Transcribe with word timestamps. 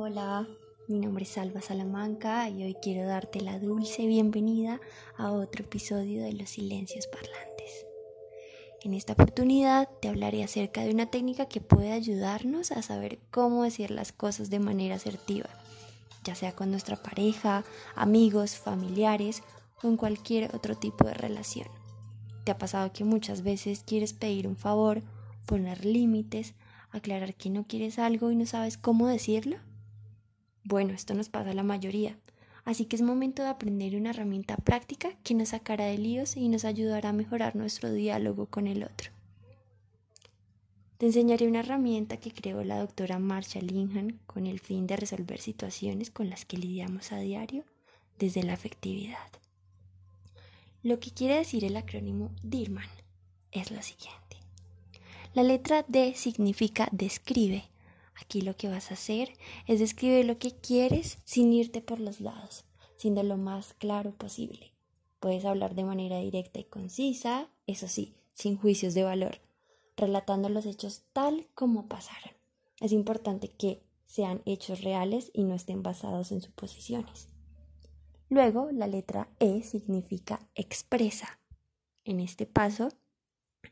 Hola, 0.00 0.46
mi 0.86 1.00
nombre 1.00 1.24
es 1.24 1.30
Salva 1.30 1.60
Salamanca 1.60 2.48
y 2.48 2.62
hoy 2.62 2.76
quiero 2.80 3.04
darte 3.08 3.40
la 3.40 3.58
dulce 3.58 4.06
bienvenida 4.06 4.80
a 5.16 5.32
otro 5.32 5.64
episodio 5.64 6.22
de 6.22 6.34
Los 6.34 6.50
Silencios 6.50 7.08
Parlantes. 7.08 7.84
En 8.84 8.94
esta 8.94 9.14
oportunidad 9.14 9.88
te 10.00 10.06
hablaré 10.06 10.44
acerca 10.44 10.82
de 10.82 10.92
una 10.92 11.06
técnica 11.06 11.46
que 11.46 11.60
puede 11.60 11.90
ayudarnos 11.90 12.70
a 12.70 12.82
saber 12.82 13.18
cómo 13.32 13.64
decir 13.64 13.90
las 13.90 14.12
cosas 14.12 14.50
de 14.50 14.60
manera 14.60 14.94
asertiva, 14.94 15.48
ya 16.22 16.36
sea 16.36 16.52
con 16.54 16.70
nuestra 16.70 16.94
pareja, 16.94 17.64
amigos, 17.96 18.54
familiares 18.54 19.42
o 19.82 19.88
en 19.88 19.96
cualquier 19.96 20.54
otro 20.54 20.76
tipo 20.76 21.08
de 21.08 21.14
relación. 21.14 21.66
¿Te 22.44 22.52
ha 22.52 22.58
pasado 22.58 22.92
que 22.92 23.02
muchas 23.02 23.42
veces 23.42 23.82
quieres 23.84 24.12
pedir 24.12 24.46
un 24.46 24.56
favor, 24.56 25.02
poner 25.44 25.84
límites, 25.84 26.54
aclarar 26.92 27.34
que 27.34 27.50
no 27.50 27.66
quieres 27.66 27.98
algo 27.98 28.30
y 28.30 28.36
no 28.36 28.46
sabes 28.46 28.78
cómo 28.78 29.08
decirlo? 29.08 29.58
Bueno, 30.68 30.92
esto 30.92 31.14
nos 31.14 31.30
pasa 31.30 31.52
a 31.52 31.54
la 31.54 31.62
mayoría, 31.62 32.18
así 32.66 32.84
que 32.84 32.94
es 32.94 33.00
momento 33.00 33.42
de 33.42 33.48
aprender 33.48 33.96
una 33.96 34.10
herramienta 34.10 34.58
práctica 34.58 35.08
que 35.24 35.32
nos 35.32 35.48
sacará 35.48 35.86
de 35.86 35.96
líos 35.96 36.36
y 36.36 36.50
nos 36.50 36.66
ayudará 36.66 37.08
a 37.08 37.14
mejorar 37.14 37.56
nuestro 37.56 37.90
diálogo 37.90 38.44
con 38.44 38.66
el 38.66 38.82
otro. 38.82 39.10
Te 40.98 41.06
enseñaré 41.06 41.48
una 41.48 41.60
herramienta 41.60 42.18
que 42.18 42.32
creó 42.32 42.62
la 42.64 42.80
doctora 42.80 43.18
Marcia 43.18 43.62
Linhan 43.62 44.20
con 44.26 44.46
el 44.46 44.60
fin 44.60 44.86
de 44.86 44.98
resolver 44.98 45.40
situaciones 45.40 46.10
con 46.10 46.28
las 46.28 46.44
que 46.44 46.58
lidiamos 46.58 47.12
a 47.12 47.18
diario 47.18 47.64
desde 48.18 48.42
la 48.42 48.52
afectividad. 48.52 49.30
Lo 50.82 51.00
que 51.00 51.12
quiere 51.12 51.36
decir 51.36 51.64
el 51.64 51.78
acrónimo 51.78 52.30
DIRMAN 52.42 52.90
es 53.52 53.70
lo 53.70 53.80
siguiente. 53.80 54.36
La 55.32 55.44
letra 55.44 55.86
D 55.88 56.12
significa 56.14 56.90
describe, 56.92 57.64
Aquí 58.20 58.40
lo 58.40 58.56
que 58.56 58.68
vas 58.68 58.90
a 58.90 58.94
hacer 58.94 59.32
es 59.66 59.80
describir 59.80 60.24
lo 60.24 60.38
que 60.38 60.52
quieres 60.52 61.18
sin 61.24 61.52
irte 61.52 61.80
por 61.80 62.00
los 62.00 62.20
lados, 62.20 62.64
siendo 62.96 63.22
lo 63.22 63.36
más 63.36 63.74
claro 63.74 64.12
posible. 64.12 64.74
Puedes 65.20 65.44
hablar 65.44 65.74
de 65.74 65.84
manera 65.84 66.18
directa 66.18 66.60
y 66.60 66.64
concisa, 66.64 67.48
eso 67.66 67.88
sí, 67.88 68.14
sin 68.34 68.56
juicios 68.56 68.94
de 68.94 69.04
valor, 69.04 69.40
relatando 69.96 70.48
los 70.48 70.66
hechos 70.66 71.04
tal 71.12 71.48
como 71.54 71.86
pasaron. 71.86 72.32
Es 72.80 72.92
importante 72.92 73.50
que 73.50 73.82
sean 74.06 74.42
hechos 74.46 74.82
reales 74.82 75.30
y 75.32 75.44
no 75.44 75.54
estén 75.54 75.82
basados 75.82 76.32
en 76.32 76.40
suposiciones. 76.40 77.28
Luego, 78.28 78.70
la 78.72 78.86
letra 78.86 79.28
E 79.38 79.62
significa 79.62 80.40
expresa. 80.54 81.40
En 82.04 82.20
este 82.20 82.46
paso, 82.46 82.88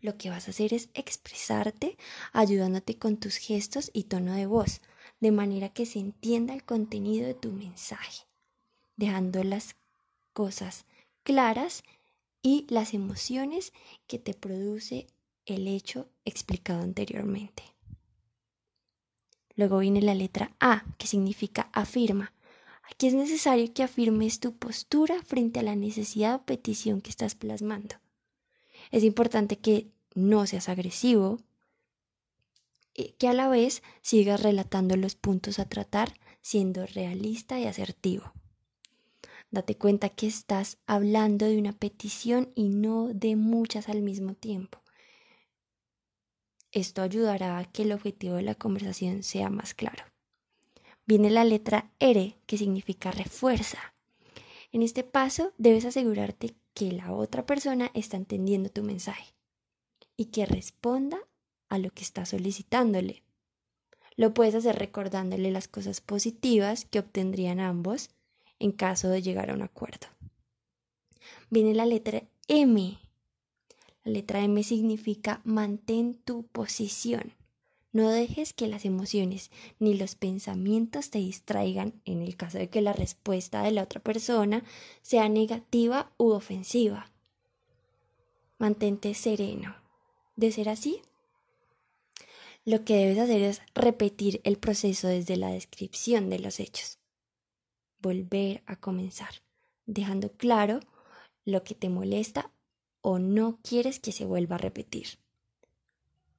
lo 0.07 0.17
que 0.17 0.31
vas 0.31 0.47
a 0.47 0.53
hacer 0.53 0.73
es 0.73 0.89
expresarte 0.95 1.99
ayudándote 2.33 2.97
con 2.97 3.17
tus 3.19 3.37
gestos 3.37 3.91
y 3.93 4.05
tono 4.05 4.35
de 4.35 4.47
voz, 4.47 4.81
de 5.21 5.33
manera 5.33 5.69
que 5.69 5.85
se 5.85 5.99
entienda 5.99 6.55
el 6.55 6.65
contenido 6.65 7.27
de 7.27 7.35
tu 7.35 7.53
mensaje, 7.53 8.25
dejando 8.97 9.43
las 9.43 9.75
cosas 10.33 10.87
claras 11.25 11.83
y 12.41 12.67
las 12.69 12.95
emociones 12.95 13.73
que 14.07 14.21
te 14.21 14.33
produce 14.33 15.09
el 15.45 15.67
hecho 15.67 16.09
explicado 16.25 16.83
anteriormente. 16.83 17.65
Luego 19.57 19.79
viene 19.79 20.03
la 20.03 20.15
letra 20.15 20.55
A, 20.61 20.85
que 20.99 21.09
significa 21.09 21.69
afirma. 21.73 22.33
Aquí 22.89 23.09
es 23.09 23.15
necesario 23.15 23.73
que 23.75 23.83
afirmes 23.83 24.39
tu 24.39 24.55
postura 24.55 25.21
frente 25.25 25.59
a 25.59 25.65
la 25.65 25.75
necesidad 25.75 26.37
o 26.37 26.45
petición 26.45 27.01
que 27.01 27.11
estás 27.11 27.35
plasmando. 27.35 27.97
Es 28.91 29.03
importante 29.03 29.57
que 29.59 29.89
no 30.17 30.47
seas 30.47 30.69
agresivo, 30.69 31.39
y 32.93 33.13
que 33.19 33.29
a 33.29 33.35
la 33.35 33.49
vez 33.49 33.83
sigas 34.01 34.43
relatando 34.43 34.97
los 34.97 35.15
puntos 35.15 35.59
a 35.59 35.69
tratar 35.69 36.15
siendo 36.41 36.87
realista 36.87 37.61
y 37.61 37.67
asertivo. 37.67 38.33
Date 39.51 39.77
cuenta 39.77 40.09
que 40.09 40.27
estás 40.27 40.79
hablando 40.87 41.47
de 41.47 41.59
una 41.59 41.73
petición 41.73 42.51
y 42.55 42.69
no 42.71 43.09
de 43.13 43.37
muchas 43.37 43.89
al 43.89 44.03
mismo 44.03 44.35
tiempo. 44.35 44.81
Esto 46.73 47.03
ayudará 47.03 47.59
a 47.59 47.65
que 47.65 47.83
el 47.83 47.93
objetivo 47.93 48.37
de 48.37 48.43
la 48.43 48.55
conversación 48.55 49.23
sea 49.23 49.51
más 49.51 49.75
claro. 49.75 50.05
Viene 51.05 51.31
la 51.31 51.45
letra 51.45 51.93
R, 52.01 52.37
que 52.47 52.59
significa 52.59 53.13
refuerza. 53.13 53.95
En 54.73 54.83
este 54.83 55.05
paso 55.05 55.53
debes 55.59 55.85
asegurarte 55.85 56.57
que 56.75 56.93
la 56.93 57.13
otra 57.13 57.47
persona 57.47 57.91
está 57.95 58.17
entendiendo 58.17 58.69
tu 58.71 58.83
mensaje 58.83 59.36
y 60.17 60.27
que 60.27 60.47
responda 60.47 61.19
a 61.69 61.79
lo 61.79 61.91
que 61.91 62.03
está 62.03 62.27
solicitándole. 62.27 63.23
Lo 64.17 64.33
puedes 64.33 64.55
hacer 64.55 64.77
recordándole 64.77 65.51
las 65.51 65.69
cosas 65.69 66.01
positivas 66.01 66.87
que 66.87 66.99
obtendrían 66.99 67.61
ambos 67.61 68.11
en 68.59 68.73
caso 68.73 69.09
de 69.09 69.23
llegar 69.23 69.51
a 69.51 69.55
un 69.55 69.63
acuerdo. 69.63 70.07
Viene 71.51 71.75
la 71.75 71.87
letra 71.87 72.23
M. 72.49 72.99
La 74.05 74.13
letra 74.13 74.41
M 74.41 74.63
significa 74.63 75.41
mantén 75.45 76.15
tu 76.15 76.45
posición. 76.45 77.35
No 77.93 78.11
dejes 78.11 78.53
que 78.53 78.69
las 78.69 78.85
emociones 78.85 79.51
ni 79.79 79.95
los 79.95 80.17
pensamientos 80.17 81.11
te 81.11 81.19
distraigan 81.19 81.95
en 82.05 82.21
el 82.21 82.37
caso 82.37 82.59
de 82.59 82.69
que 82.69 82.83
la 82.83 82.93
respuesta 82.93 83.63
de 83.63 83.73
la 83.73 83.83
otra 83.83 84.01
persona 84.01 84.65
sea 85.03 85.29
negativa 85.29 86.13
u 86.19 86.31
ofensiva. 86.31 87.11
Mantente 88.59 89.15
sereno. 89.15 89.86
De 90.37 90.53
ser 90.53 90.69
así, 90.69 91.03
lo 92.67 92.85
que 92.85 92.95
debes 92.97 93.19
hacer 93.19 93.43
es 93.43 93.63
repetir 93.75 94.41
el 94.45 94.59
proceso 94.59 95.09
desde 95.09 95.37
la 95.37 95.49
descripción 95.49 96.29
de 96.29 96.39
los 96.39 96.61
hechos. 96.61 96.99
Volver 98.01 98.63
a 98.67 98.77
comenzar, 98.77 99.31
dejando 99.87 100.33
claro 100.33 100.81
lo 101.45 101.65
que 101.65 101.75
te 101.75 101.89
molesta 101.89 102.51
o 103.01 103.19
no 103.19 103.61
quieres 103.63 103.99
que 103.99 104.13
se 104.13 104.25
vuelva 104.25 104.57
a 104.57 104.59
repetir. 104.59 105.19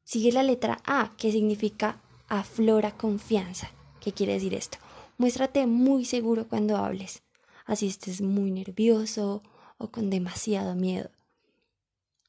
Sigue 0.04 0.32
la 0.32 0.44
letra 0.44 0.82
A, 0.86 1.16
que 1.18 1.32
significa 1.32 2.02
aflora 2.28 2.98
confianza. 2.98 3.72
¿Qué 4.00 4.12
quiere 4.12 4.34
decir 4.34 4.54
esto? 4.54 4.78
Muéstrate 5.18 5.66
muy 5.66 6.06
seguro 6.06 6.48
cuando 6.48 6.78
hables, 6.78 7.24
así 7.66 7.88
estés 7.88 8.22
muy 8.22 8.52
nervioso 8.52 9.42
o 9.78 9.92
con 9.92 10.10
demasiado 10.10 10.76
miedo. 10.76 11.10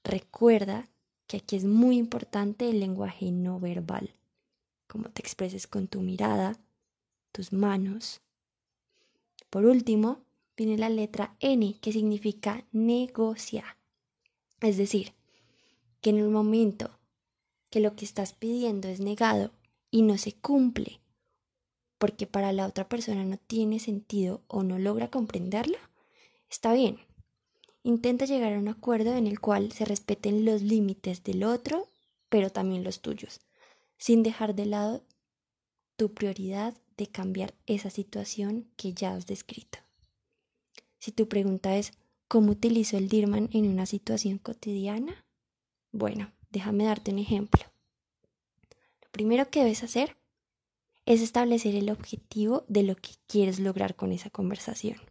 Recuerda 0.05 0.89
que 1.29 1.37
aquí 1.37 1.57
es 1.57 1.65
muy 1.65 1.99
importante 1.99 2.69
el 2.69 2.81
lenguaje 2.81 3.31
no 3.31 3.61
verbal, 3.61 4.11
cómo 4.89 5.11
te 5.11 5.21
expreses 5.21 5.67
con 5.67 5.87
tu 5.87 6.01
mirada, 6.01 6.59
tus 7.31 7.53
manos. 7.53 8.23
Por 9.51 9.67
último, 9.67 10.23
viene 10.57 10.79
la 10.79 10.89
letra 10.89 11.37
N, 11.39 11.77
que 11.81 11.93
significa 11.93 12.65
negocia. 12.73 13.77
Es 14.61 14.79
decir, 14.79 15.13
que 16.01 16.11
en 16.11 16.19
el 16.19 16.31
momento 16.31 16.99
que 17.71 17.81
lo 17.81 17.95
que 17.95 18.07
estás 18.07 18.33
pidiendo 18.33 18.89
es 18.89 18.99
negado 18.99 19.53
y 19.91 20.03
no 20.03 20.17
se 20.17 20.33
cumple, 20.33 21.01
porque 21.99 22.27
para 22.27 22.53
la 22.53 22.67
otra 22.67 22.89
persona 22.89 23.25
no 23.25 23.37
tiene 23.37 23.81
sentido 23.81 24.43
o 24.49 24.63
no 24.63 24.79
logra 24.79 25.09
comprenderlo, 25.11 25.77
está 26.49 26.73
bien, 26.73 26.99
Intenta 27.89 28.27
llegar 28.27 28.53
a 28.53 28.59
un 28.59 28.69
acuerdo 28.69 29.17
en 29.17 29.27
el 29.27 29.41
cual 29.41 29.73
se 29.73 29.87
respeten 29.87 30.45
los 30.45 30.61
límites 30.61 31.25
del 31.25 31.43
otro, 31.43 31.89
pero 32.29 32.51
también 32.51 32.85
los 32.85 33.01
tuyos, 33.01 33.41
sin 33.97 34.23
dejar 34.23 34.55
de 34.55 34.67
lado 34.67 35.03
tu 35.97 36.13
prioridad 36.13 36.77
de 36.99 37.07
cambiar 37.07 37.55
esa 37.65 37.89
situación 37.89 38.69
que 38.77 38.93
ya 38.93 39.15
has 39.15 39.27
descrito. 39.27 39.79
Si 40.99 41.13
tu 41.13 41.29
pregunta 41.29 41.79
es 41.79 41.95
¿cómo 42.29 42.53
utilizo 42.53 42.99
el 42.99 43.09
DIRMAN 43.09 43.49
en 43.55 43.67
una 43.71 43.87
situación 43.87 44.37
cotidiana? 44.37 45.25
Bueno, 45.91 46.31
déjame 46.51 46.85
darte 46.85 47.11
un 47.11 47.21
ejemplo. 47.21 47.63
Lo 49.01 49.09
primero 49.13 49.49
que 49.49 49.61
debes 49.61 49.83
hacer 49.83 50.15
es 51.07 51.23
establecer 51.23 51.75
el 51.75 51.89
objetivo 51.89 52.67
de 52.69 52.83
lo 52.83 52.97
que 52.97 53.13
quieres 53.27 53.59
lograr 53.59 53.97
con 53.97 54.13
esa 54.13 54.29
conversación. 54.29 55.08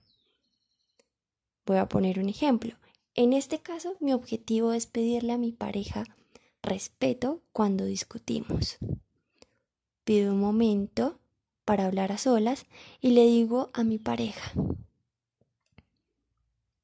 Voy 1.68 1.78
a 1.78 1.90
poner 1.90 2.18
un 2.18 2.30
ejemplo. 2.30 2.75
En 3.14 3.34
este 3.34 3.60
caso, 3.60 3.98
mi 4.00 4.14
objetivo 4.14 4.72
es 4.72 4.88
pedirle 4.88 5.34
a 5.34 5.38
mi 5.38 5.52
pareja 5.52 6.06
respeto 6.64 7.42
cuando 7.52 7.84
discutimos. 7.84 8.78
Pido 10.06 10.34
un 10.34 10.40
momento 10.40 11.19
para 11.66 11.86
hablar 11.86 12.14
a 12.14 12.18
solas 12.18 12.66
y 13.02 13.12
le 13.12 13.25
digo 13.25 13.69
a 13.74 13.84
mi 13.84 14.00
pareja. 14.00 14.54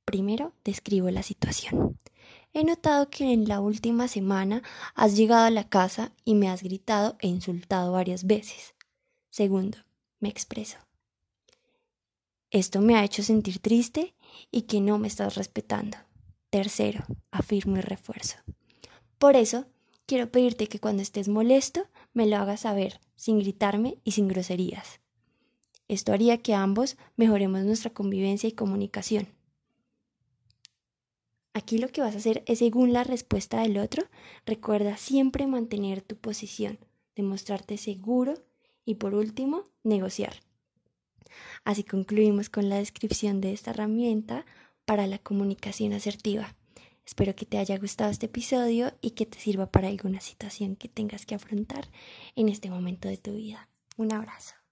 Primero, 0.04 0.52
describo 0.66 1.10
la 1.12 1.24
situación. 1.24 1.98
He 2.52 2.66
notado 2.66 3.10
que 3.10 3.32
en 3.32 3.48
la 3.48 3.62
última 3.62 4.10
semana 4.10 4.64
has 4.96 5.16
llegado 5.16 5.46
a 5.46 5.50
la 5.50 5.70
casa 5.70 6.12
y 6.26 6.36
me 6.36 6.50
has 6.50 6.62
gritado 6.62 7.16
e 7.20 7.28
insultado 7.28 7.94
varias 7.94 8.26
veces. 8.26 8.76
Segundo, 9.30 9.78
me 10.20 10.28
expreso. 10.28 10.78
Esto 12.54 12.82
me 12.82 12.96
ha 12.96 13.04
hecho 13.04 13.24
sentir 13.24 13.58
triste 13.58 14.14
y 14.52 14.62
que 14.62 14.80
no 14.80 15.00
me 15.00 15.08
estás 15.08 15.34
respetando. 15.36 15.98
Tercero, 16.52 17.04
afirmo 17.32 17.78
y 17.78 17.82
refuerzo. 17.82 18.38
Por 19.18 19.36
eso, 19.36 19.66
quiero 20.06 20.32
pedirte 20.32 20.68
que 20.68 20.80
cuando 20.80 21.02
estés 21.02 21.28
molesto 21.28 21.88
me 22.14 22.28
lo 22.28 22.38
hagas 22.38 22.62
saber, 22.62 23.02
sin 23.16 23.40
gritarme 23.40 23.98
y 24.04 24.12
sin 24.12 24.28
groserías. 24.28 25.00
Esto 25.88 26.14
haría 26.14 26.44
que 26.44 26.54
ambos 26.54 26.96
mejoremos 27.18 27.64
nuestra 27.64 27.90
convivencia 27.90 28.48
y 28.48 28.52
comunicación. 28.52 29.30
Aquí 31.56 31.80
lo 31.80 31.88
que 31.88 32.02
vas 32.02 32.14
a 32.14 32.20
hacer 32.20 32.44
es 32.46 32.60
según 32.60 32.94
la 32.94 33.04
respuesta 33.04 33.62
del 33.62 33.80
otro, 33.80 34.06
recuerda 34.46 34.98
siempre 34.98 35.48
mantener 35.48 36.04
tu 36.04 36.18
posición, 36.18 36.78
demostrarte 37.16 37.78
seguro 37.78 38.36
y 38.86 38.96
por 38.96 39.16
último, 39.16 39.64
negociar. 39.84 40.36
Así 41.64 41.84
concluimos 41.84 42.50
con 42.50 42.70
la 42.70 42.78
descripción 42.78 43.42
de 43.42 43.54
esta 43.54 43.72
herramienta 43.72 44.46
para 44.86 45.08
la 45.08 45.20
comunicación 45.20 45.94
asertiva. 45.94 46.56
Espero 47.06 47.36
que 47.36 47.46
te 47.46 47.58
haya 47.58 47.78
gustado 47.78 48.12
este 48.12 48.28
episodio 48.28 48.94
y 49.02 49.12
que 49.12 49.26
te 49.26 49.40
sirva 49.40 49.72
para 49.72 49.90
alguna 49.90 50.22
situación 50.22 50.76
que 50.76 50.88
tengas 50.88 51.26
que 51.26 51.36
afrontar 51.36 51.90
en 52.36 52.50
este 52.50 52.70
momento 52.70 53.10
de 53.10 53.18
tu 53.18 53.34
vida. 53.34 53.68
Un 53.98 54.14
abrazo. 54.14 54.63